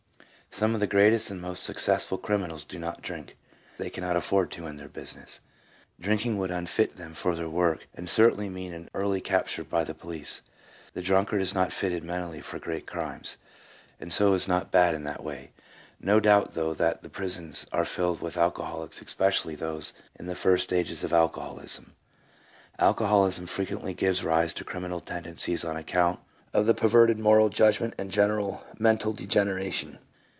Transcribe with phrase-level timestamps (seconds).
[0.53, 3.37] Some of the greatest and most successful criminals do not drink;
[3.77, 5.39] they cannot afford to in their business.
[5.97, 9.85] Drinking would unfit them for their work and cer tainly mean an early capture by
[9.85, 10.41] the police.
[10.93, 13.37] The drunkard is not fitted mentally for great crimes,
[13.97, 15.51] and so is not bad in that way.
[16.01, 20.65] No doubt, though, that the prisons are filled with alcoholics, especially those in the first
[20.65, 21.93] stages of alcoholism.
[22.77, 26.19] Alcoholism frequently gives rise to criminal tendencies on account
[26.53, 29.97] of the perverted moral judgment and general mental degeneration.